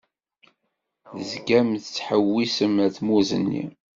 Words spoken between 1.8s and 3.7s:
tettḥewwisem ar tmurt-nni.